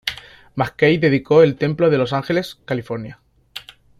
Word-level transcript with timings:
McKay 0.55 0.97
dedicó 0.97 1.43
el 1.43 1.57
templo 1.57 1.91
de 1.91 1.99
Los 1.99 2.11
Ángeles, 2.11 2.55
California. 2.65 3.19